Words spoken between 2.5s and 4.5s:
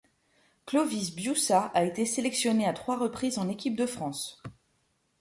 à trois reprises en équipe de France.